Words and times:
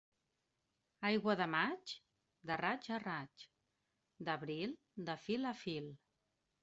Aigua 1.09 1.35
de 1.41 1.45
maig, 1.55 1.93
de 2.51 2.57
raig 2.63 2.89
a 2.95 2.99
raig; 3.03 3.45
d'abril, 4.31 4.75
de 5.11 5.17
fil 5.27 5.51
a 5.51 5.57
fil. 5.63 5.93